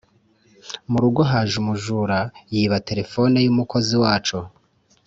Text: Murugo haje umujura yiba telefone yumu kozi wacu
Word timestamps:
Murugo 0.91 1.21
haje 1.31 1.55
umujura 1.63 2.19
yiba 2.53 2.77
telefone 2.89 3.35
yumu 3.45 3.63
kozi 3.71 3.95
wacu 4.03 4.37